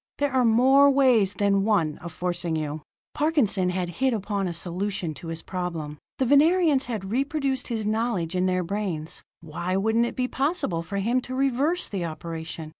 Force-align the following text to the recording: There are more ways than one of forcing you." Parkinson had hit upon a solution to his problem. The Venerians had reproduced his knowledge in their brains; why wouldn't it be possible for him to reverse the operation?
There 0.17 0.33
are 0.33 0.43
more 0.43 0.89
ways 0.89 1.35
than 1.35 1.63
one 1.63 1.99
of 1.99 2.11
forcing 2.11 2.55
you." 2.55 2.81
Parkinson 3.13 3.69
had 3.69 3.89
hit 4.01 4.15
upon 4.15 4.47
a 4.47 4.51
solution 4.51 5.13
to 5.13 5.27
his 5.27 5.43
problem. 5.43 5.99
The 6.17 6.25
Venerians 6.25 6.87
had 6.87 7.11
reproduced 7.11 7.67
his 7.67 7.85
knowledge 7.85 8.33
in 8.33 8.47
their 8.47 8.63
brains; 8.63 9.21
why 9.41 9.75
wouldn't 9.77 10.07
it 10.07 10.15
be 10.15 10.27
possible 10.27 10.81
for 10.81 10.97
him 10.97 11.21
to 11.21 11.35
reverse 11.35 11.87
the 11.87 12.03
operation? 12.03 12.69